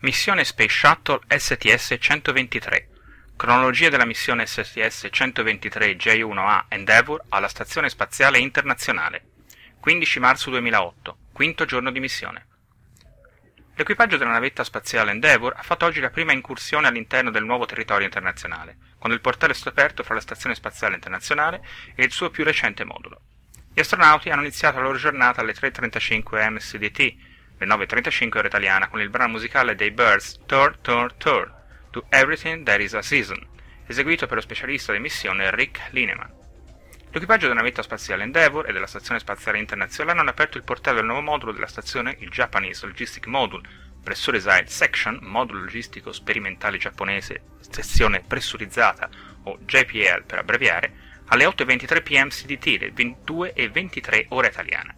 Missione 0.00 0.44
Space 0.44 0.68
Shuttle 0.68 1.18
STS-123 1.26 2.86
Cronologia 3.34 3.88
della 3.88 4.04
missione 4.04 4.44
STS-123 4.44 5.96
J1A 5.96 6.66
Endeavour 6.68 7.24
alla 7.30 7.48
Stazione 7.48 7.88
Spaziale 7.88 8.38
Internazionale. 8.38 9.24
15 9.80 10.20
marzo 10.20 10.50
2008, 10.50 11.16
quinto 11.32 11.64
giorno 11.64 11.90
di 11.90 11.98
missione. 11.98 12.46
L'equipaggio 13.74 14.16
della 14.16 14.30
navetta 14.30 14.62
spaziale 14.62 15.10
Endeavour 15.10 15.54
ha 15.56 15.62
fatto 15.62 15.86
oggi 15.86 15.98
la 15.98 16.10
prima 16.10 16.30
incursione 16.30 16.86
all'interno 16.86 17.32
del 17.32 17.42
nuovo 17.42 17.66
territorio 17.66 18.06
internazionale, 18.06 18.76
quando 18.98 19.16
il 19.16 19.20
portale 19.20 19.52
scoperto 19.52 20.04
fra 20.04 20.14
la 20.14 20.20
Stazione 20.20 20.54
Spaziale 20.54 20.94
Internazionale 20.94 21.60
e 21.96 22.04
il 22.04 22.12
suo 22.12 22.30
più 22.30 22.44
recente 22.44 22.84
modulo. 22.84 23.20
Gli 23.74 23.80
astronauti 23.80 24.30
hanno 24.30 24.42
iniziato 24.42 24.76
la 24.76 24.84
loro 24.84 24.98
giornata 24.98 25.40
alle 25.40 25.54
3.35 25.54 26.50
MSDT 26.52 27.16
le 27.58 27.66
9.35 27.66 28.38
ora 28.38 28.46
italiana, 28.46 28.88
con 28.88 29.00
il 29.00 29.10
brano 29.10 29.32
musicale 29.32 29.74
dei 29.74 29.90
Birds 29.90 30.40
Tour 30.46 30.78
Tour 30.78 31.12
Tour, 31.14 31.54
To 31.90 32.06
Everything 32.08 32.64
There 32.64 32.82
Is 32.82 32.94
a 32.94 33.02
Season, 33.02 33.44
eseguito 33.86 34.26
per 34.26 34.36
lo 34.36 34.42
specialista 34.42 34.92
di 34.92 35.00
missione 35.00 35.50
Rick 35.50 35.88
Lineman. 35.90 36.36
L'equipaggio 37.10 37.46
della 37.46 37.60
navetta 37.60 37.82
spaziale 37.82 38.22
Endeavour 38.22 38.68
e 38.68 38.72
della 38.72 38.86
Stazione 38.86 39.18
Spaziale 39.18 39.58
Internazionale 39.58 40.20
hanno 40.20 40.30
aperto 40.30 40.58
il 40.58 40.62
portello 40.62 40.96
del 40.96 41.06
nuovo 41.06 41.22
modulo 41.22 41.52
della 41.52 41.66
stazione, 41.66 42.16
il 42.20 42.28
Japanese 42.28 42.84
Logistic 42.86 43.26
Module, 43.26 43.66
Pressurized 44.04 44.66
Section, 44.66 45.18
modulo 45.22 45.60
logistico 45.60 46.12
sperimentale 46.12 46.76
giapponese, 46.76 47.42
sezione 47.60 48.22
pressurizzata, 48.26 49.08
o 49.44 49.58
JPL 49.64 50.24
per 50.24 50.38
abbreviare, 50.38 50.92
alle 51.28 51.46
8.23 51.46 52.02
pm 52.02 52.28
CDT, 52.28 52.66
le 52.80 52.92
22.23 52.92 54.26
ora 54.28 54.48
italiana. 54.48 54.97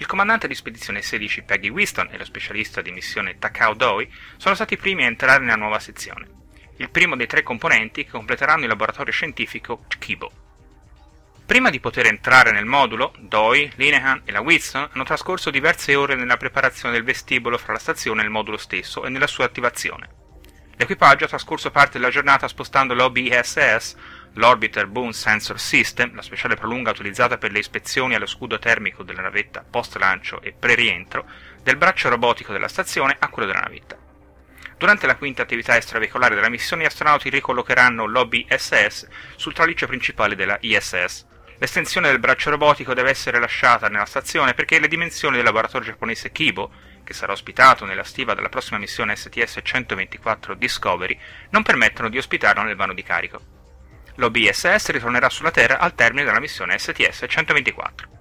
Il 0.00 0.06
comandante 0.06 0.46
di 0.46 0.54
spedizione 0.54 1.02
16 1.02 1.42
Peggy 1.42 1.68
Winston 1.70 2.08
e 2.12 2.18
lo 2.18 2.24
specialista 2.24 2.80
di 2.80 2.92
missione 2.92 3.36
Takao 3.38 3.74
Doi 3.74 4.08
sono 4.36 4.54
stati 4.54 4.74
i 4.74 4.78
primi 4.78 5.02
a 5.02 5.06
entrare 5.06 5.40
nella 5.40 5.56
nuova 5.56 5.80
sezione, 5.80 6.28
il 6.76 6.88
primo 6.88 7.16
dei 7.16 7.26
tre 7.26 7.42
componenti 7.42 8.04
che 8.04 8.10
completeranno 8.10 8.62
il 8.62 8.68
laboratorio 8.68 9.12
scientifico 9.12 9.84
Kibo. 9.98 10.30
Prima 11.44 11.70
di 11.70 11.80
poter 11.80 12.06
entrare 12.06 12.52
nel 12.52 12.64
modulo, 12.64 13.12
Doi, 13.18 13.72
Linehan 13.74 14.22
e 14.24 14.30
la 14.30 14.40
Winston 14.40 14.88
hanno 14.92 15.04
trascorso 15.04 15.50
diverse 15.50 15.96
ore 15.96 16.14
nella 16.14 16.36
preparazione 16.36 16.94
del 16.94 17.02
vestibolo 17.02 17.58
fra 17.58 17.72
la 17.72 17.78
stazione 17.80 18.22
e 18.22 18.24
il 18.24 18.30
modulo 18.30 18.56
stesso 18.56 19.04
e 19.04 19.08
nella 19.08 19.26
sua 19.26 19.46
attivazione. 19.46 20.17
L'equipaggio 20.78 21.24
ha 21.24 21.28
trascorso 21.28 21.72
parte 21.72 21.98
della 21.98 22.10
giornata 22.10 22.46
spostando 22.46 22.94
l'OBSS 22.94 23.96
L'Orbiter 24.34 24.86
Boom 24.86 25.10
Sensor 25.10 25.58
System, 25.58 26.14
la 26.14 26.22
speciale 26.22 26.54
prolunga 26.54 26.92
utilizzata 26.92 27.36
per 27.36 27.50
le 27.50 27.58
ispezioni 27.58 28.14
allo 28.14 28.26
scudo 28.26 28.60
termico 28.60 29.02
della 29.02 29.22
navetta 29.22 29.64
post-lancio 29.68 30.40
e 30.40 30.52
pre-rientro, 30.52 31.26
del 31.64 31.76
braccio 31.76 32.08
robotico 32.08 32.52
della 32.52 32.68
stazione 32.68 33.16
a 33.18 33.28
quello 33.28 33.48
della 33.48 33.62
navetta. 33.62 33.96
Durante 34.76 35.08
la 35.08 35.16
quinta 35.16 35.42
attività 35.42 35.74
extraveicolare 35.74 36.36
della 36.36 36.48
missione, 36.48 36.84
gli 36.84 36.86
astronauti 36.86 37.28
ricollocheranno 37.30 38.06
l'OBSS 38.06 39.08
sul 39.34 39.54
traliccio 39.54 39.88
principale 39.88 40.36
della 40.36 40.58
ISS. 40.60 41.26
L'estensione 41.60 42.08
del 42.08 42.20
braccio 42.20 42.50
robotico 42.50 42.94
deve 42.94 43.10
essere 43.10 43.40
lasciata 43.40 43.88
nella 43.88 44.04
stazione 44.04 44.54
perché 44.54 44.78
le 44.78 44.86
dimensioni 44.86 45.36
del 45.36 45.44
laboratorio 45.44 45.88
giapponese 45.88 46.30
Kibo, 46.30 46.70
che 47.02 47.12
sarà 47.12 47.32
ospitato 47.32 47.84
nella 47.84 48.04
stiva 48.04 48.34
della 48.34 48.48
prossima 48.48 48.78
missione 48.78 49.14
STS-124 49.14 50.52
Discovery, 50.52 51.18
non 51.50 51.64
permettono 51.64 52.08
di 52.08 52.16
ospitarlo 52.16 52.62
nel 52.62 52.76
vano 52.76 52.94
di 52.94 53.02
carico. 53.02 53.40
L'OBSS 54.14 54.90
ritornerà 54.90 55.28
sulla 55.28 55.50
Terra 55.50 55.78
al 55.78 55.96
termine 55.96 56.24
della 56.24 56.38
missione 56.38 56.76
STS-124. 56.76 58.16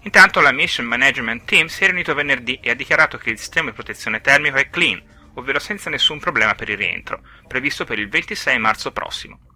Intanto 0.00 0.40
la 0.40 0.52
Mission 0.52 0.84
Management 0.84 1.44
Team 1.44 1.68
si 1.68 1.84
è 1.84 1.86
riunito 1.86 2.12
venerdì 2.12 2.58
e 2.60 2.70
ha 2.70 2.74
dichiarato 2.74 3.16
che 3.16 3.30
il 3.30 3.38
sistema 3.38 3.70
di 3.70 3.74
protezione 3.74 4.20
termico 4.20 4.58
è 4.58 4.68
clean, 4.68 5.02
ovvero 5.34 5.58
senza 5.58 5.88
nessun 5.88 6.18
problema 6.18 6.54
per 6.54 6.68
il 6.68 6.76
rientro, 6.76 7.22
previsto 7.48 7.84
per 7.84 7.98
il 7.98 8.10
26 8.10 8.58
marzo 8.58 8.92
prossimo. 8.92 9.51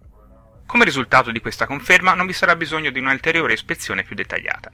Come 0.67 0.83
risultato 0.83 1.31
di 1.31 1.39
questa 1.39 1.65
conferma 1.65 2.13
non 2.13 2.27
vi 2.27 2.33
sarà 2.33 2.57
bisogno 2.57 2.91
di 2.91 2.99
un'ulteriore 2.99 3.53
ispezione 3.53 4.03
più 4.03 4.17
dettagliata. 4.17 4.69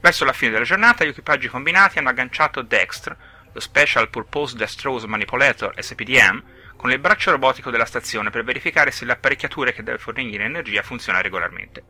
Verso 0.00 0.24
la 0.24 0.32
fine 0.32 0.50
della 0.50 0.64
giornata 0.64 1.04
gli 1.04 1.08
equipaggi 1.08 1.46
combinati 1.46 1.98
hanno 1.98 2.08
agganciato 2.08 2.62
Dextre, 2.62 3.16
lo 3.52 3.60
Special 3.60 4.08
Purpose 4.08 4.56
Dextrose 4.56 5.06
Manipulator 5.06 5.74
SPDM, 5.78 6.42
con 6.74 6.90
il 6.90 6.98
braccio 6.98 7.32
robotico 7.32 7.70
della 7.70 7.84
stazione 7.84 8.30
per 8.30 8.44
verificare 8.44 8.90
se 8.90 9.04
l'apparecchiatura 9.04 9.72
che 9.72 9.82
deve 9.82 9.98
fornire 9.98 10.44
energia 10.44 10.80
funziona 10.80 11.20
regolarmente. 11.20 11.84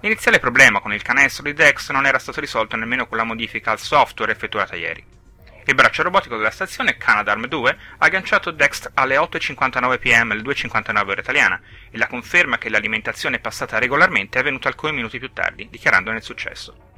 L'iniziale 0.00 0.38
problema 0.38 0.80
con 0.80 0.94
il 0.94 1.02
canestro 1.02 1.42
di 1.42 1.52
Dex 1.52 1.90
non 1.90 2.06
era 2.06 2.18
stato 2.18 2.40
risolto 2.40 2.74
nemmeno 2.74 3.06
con 3.06 3.18
la 3.18 3.24
modifica 3.24 3.72
al 3.72 3.78
software 3.78 4.32
effettuata 4.32 4.76
ieri. 4.76 5.19
Il 5.66 5.74
braccio 5.74 6.02
robotico 6.02 6.36
della 6.36 6.50
stazione 6.50 6.96
Canadarm 6.96 7.46
2 7.46 7.70
ha 7.70 7.76
agganciato 7.98 8.50
Dex 8.50 8.90
alle 8.94 9.16
8.59 9.16 9.98
pm 9.98 10.32
alle 10.32 10.42
2.59 10.42 11.08
ora 11.08 11.20
italiana 11.20 11.60
e 11.90 11.98
la 11.98 12.06
conferma 12.06 12.58
che 12.58 12.70
l'alimentazione 12.70 13.36
è 13.36 13.40
passata 13.40 13.78
regolarmente 13.78 14.38
è 14.38 14.40
avvenuta 14.40 14.68
alcuni 14.68 14.92
minuti 14.92 15.18
più 15.18 15.32
tardi, 15.32 15.68
dichiarandone 15.70 16.16
il 16.16 16.22
successo. 16.22 16.88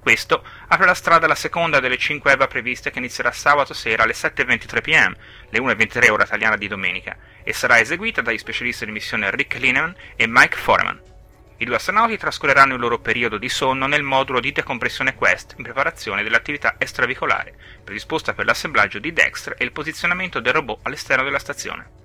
Questo 0.00 0.44
apre 0.68 0.86
la 0.86 0.94
strada 0.94 1.26
alla 1.26 1.34
seconda 1.34 1.80
delle 1.80 1.98
5 1.98 2.30
EVA 2.30 2.46
previste 2.46 2.92
che 2.92 2.98
inizierà 2.98 3.32
sabato 3.32 3.74
sera 3.74 4.04
alle 4.04 4.12
7.23 4.12 4.80
pm, 4.80 5.16
le 5.50 5.58
1.23 5.58 6.10
ora 6.10 6.24
italiana 6.24 6.56
di 6.56 6.68
domenica, 6.68 7.16
e 7.42 7.52
sarà 7.52 7.80
eseguita 7.80 8.22
dagli 8.22 8.38
specialisti 8.38 8.84
di 8.84 8.92
missione 8.92 9.30
Rick 9.32 9.58
Lineman 9.58 9.94
e 10.14 10.26
Mike 10.28 10.56
Foreman. 10.56 11.14
I 11.58 11.64
due 11.64 11.76
astronauti 11.76 12.18
trascorreranno 12.18 12.74
il 12.74 12.80
loro 12.80 12.98
periodo 12.98 13.38
di 13.38 13.48
sonno 13.48 13.86
nel 13.86 14.02
modulo 14.02 14.40
di 14.40 14.52
decompressione 14.52 15.14
Quest 15.14 15.54
in 15.56 15.64
preparazione 15.64 16.22
dell'attività 16.22 16.74
extravicolare, 16.76 17.56
predisposta 17.82 18.34
per 18.34 18.44
l'assemblaggio 18.44 18.98
di 18.98 19.12
Dexter 19.12 19.54
e 19.56 19.64
il 19.64 19.72
posizionamento 19.72 20.40
del 20.40 20.52
robot 20.52 20.80
all'esterno 20.82 21.24
della 21.24 21.38
stazione. 21.38 22.04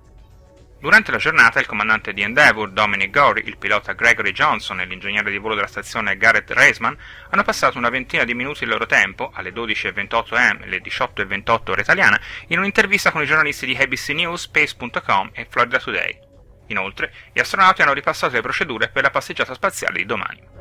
Durante 0.80 1.12
la 1.12 1.18
giornata 1.18 1.60
il 1.60 1.68
comandante 1.68 2.14
di 2.14 2.22
Endeavour, 2.22 2.72
Dominic 2.72 3.12
Gorey, 3.12 3.46
il 3.46 3.58
pilota 3.58 3.92
Gregory 3.92 4.32
Johnson 4.32 4.80
e 4.80 4.86
l'ingegnere 4.86 5.30
di 5.30 5.38
volo 5.38 5.54
della 5.54 5.68
stazione 5.68 6.16
Garrett 6.16 6.50
Reisman 6.50 6.98
hanno 7.30 7.44
passato 7.44 7.78
una 7.78 7.90
ventina 7.90 8.24
di 8.24 8.34
minuti 8.34 8.62
del 8.62 8.70
loro 8.70 8.86
tempo, 8.86 9.32
alle 9.34 9.52
12.28 9.52 10.36
am 10.36 10.60
e 10.62 10.64
alle 10.64 10.82
18.28 10.82 11.72
ora 11.72 11.82
italiana, 11.82 12.20
in 12.48 12.58
un'intervista 12.58 13.12
con 13.12 13.22
i 13.22 13.28
giornalisti 13.28 13.66
di 13.66 13.76
ABC 13.76 14.10
News, 14.10 14.44
Space.com 14.44 15.30
e 15.34 15.46
Florida 15.50 15.78
Today. 15.78 16.31
Inoltre, 16.72 17.14
gli 17.34 17.40
astronauti 17.40 17.82
hanno 17.82 17.94
ripassato 17.94 18.34
le 18.34 18.42
procedure 18.42 18.90
per 18.90 19.04
la 19.04 19.09
passeggiata 19.09 19.54
spaziale 19.54 19.98
di 19.98 20.06
domani. 20.06 20.61